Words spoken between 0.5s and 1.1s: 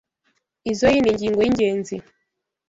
Izoi ni